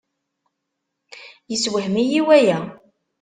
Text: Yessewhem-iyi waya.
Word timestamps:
Yessewhem-iyi 1.49 2.21
waya. 2.27 2.59